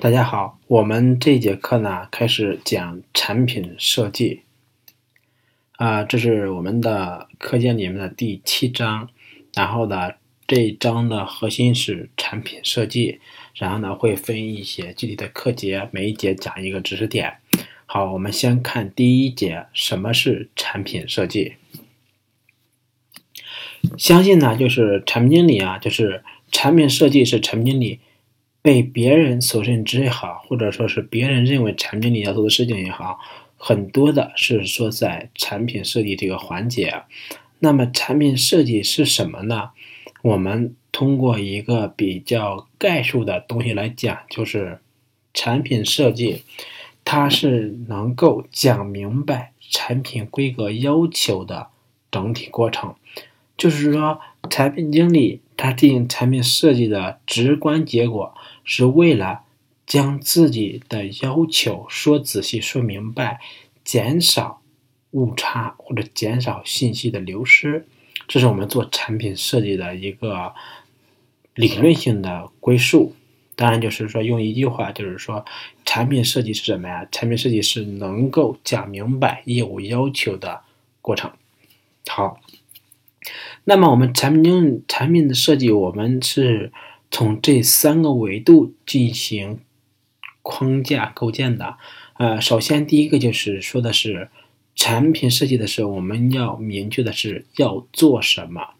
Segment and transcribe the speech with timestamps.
[0.00, 4.40] 大家好，我们这节课呢开始讲产品设计。
[5.72, 9.10] 啊，这是我们的课件里面的第七章。
[9.52, 10.12] 然后呢，
[10.46, 13.20] 这一章的核心是产品设计。
[13.54, 17.34] 然后呢，会分一些具体的课节，每一节讲一个知识点。
[17.84, 21.56] 好，我们先看第一节，什么是产品设计？
[23.98, 28.00] 相信呢，就是产品经理啊，就是产品设计是产品经理。
[28.62, 33.18] 被别人所认知也好，或者说是别人认为产品里要做的事情也好，
[33.56, 37.02] 很多的是说在产品设计这个环节。
[37.60, 39.70] 那么产品设计是什么呢？
[40.22, 44.80] 我们通过一个比较概述的东西来讲，就是
[45.32, 46.42] 产品设计，
[47.04, 51.68] 它是能够讲明白产品规格要求的
[52.10, 52.94] 整体过程。
[53.56, 58.34] 就是说，产品经理他进行产品设计的直观结果。
[58.72, 59.40] 是为了
[59.84, 63.40] 将自己的要求说仔细、说明白，
[63.84, 64.62] 减少
[65.10, 67.88] 误差或者减少信息的流失，
[68.28, 70.54] 这是我们做产品设计的一个
[71.56, 73.16] 理论性的归宿。
[73.56, 75.44] 当然，就是说用一句话，就是说
[75.84, 77.04] 产品设计是什么呀？
[77.10, 80.60] 产品设计是能够讲明白业务要求的
[81.02, 81.32] 过程。
[82.06, 82.38] 好，
[83.64, 86.72] 那么我们产品经产品的设计，我们是。
[87.10, 89.60] 从这三个维度进行
[90.42, 91.76] 框架构建的，
[92.14, 94.30] 呃，首先第一个就是说的是
[94.74, 98.70] 产品设计的时候，我们要明确的是要做什么，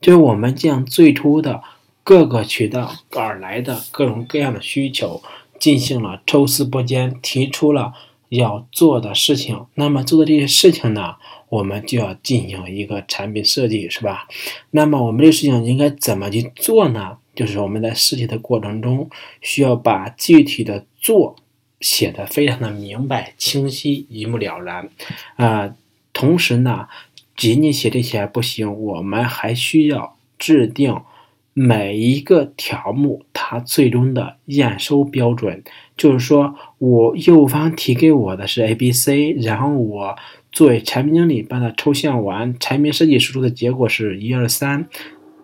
[0.00, 1.62] 就是我们将最初的
[2.02, 5.22] 各个渠道而来的各种各样的需求
[5.58, 7.94] 进行了抽丝剥茧，提出了
[8.36, 9.66] 要做的事情。
[9.74, 11.16] 那么做的这些事情呢？
[11.48, 14.26] 我们就要进行一个产品设计，是吧？
[14.70, 17.18] 那么我们这个事情应该怎么去做呢？
[17.34, 19.10] 就是我们在设计的过程中，
[19.42, 21.36] 需要把具体的做
[21.80, 24.88] 写的非常的明白、清晰、一目了然。
[25.36, 25.74] 啊，
[26.14, 26.88] 同时呢，
[27.36, 31.02] 仅仅写这些还不行，我们还需要制定
[31.52, 35.62] 每一个条目它最终的验收标准。
[35.96, 40.16] 就是说我业务方提给我的是 A、B、C，然后我。
[40.54, 44.86] 作为产品经理，把它抽象完，产品设计输出的结果是一二三。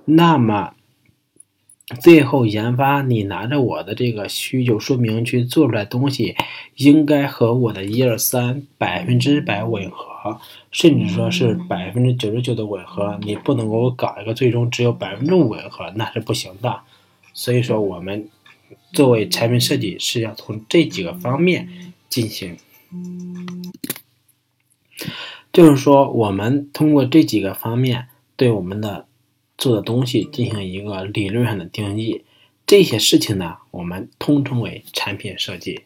[0.04, 0.74] 那么
[2.02, 6.36] 最后研发，你拿着我的这个需求说明去做出来东西，
[6.76, 10.04] 应该和我的一二三百分之百吻合，
[10.71, 13.19] 甚至说是百分之九十九的吻合。
[13.23, 16.81] 你不能给我搞一个最终只有百分之五吻合，那是不行的。
[17.33, 18.29] 所以说，我们
[18.93, 22.56] 作为产品设计是要从这几个方面进行。
[25.53, 29.06] 就是说，我们通过这几个方面对我们的
[29.56, 32.25] 做的东西进行一个理论上的定义，
[32.67, 35.83] 这些事情呢，我们通称为产品设计。